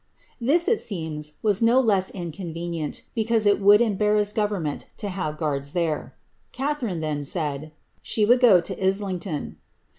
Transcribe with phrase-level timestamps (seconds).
[0.43, 5.37] ^^' This, it seems, was no less inconvenient, because it would embarrass government to have
[5.37, 6.15] guards there.
[6.51, 9.57] Catharine then said '^ she would go to Islington.